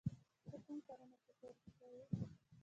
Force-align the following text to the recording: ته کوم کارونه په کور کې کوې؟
ته 0.51 0.57
کوم 0.65 0.77
کارونه 0.87 1.17
په 1.25 1.31
کور 1.39 1.53
کې 1.61 1.69
کوې؟ 1.77 2.03